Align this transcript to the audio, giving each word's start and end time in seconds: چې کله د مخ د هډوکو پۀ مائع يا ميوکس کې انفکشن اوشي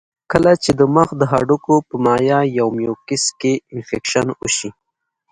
چې 0.03 0.07
کله 0.31 0.51
د 0.79 0.81
مخ 0.95 1.09
د 1.19 1.23
هډوکو 1.31 1.75
پۀ 1.87 1.95
مائع 2.05 2.39
يا 2.57 2.65
ميوکس 2.77 3.23
کې 3.39 3.53
انفکشن 3.73 4.27
اوشي 4.41 4.69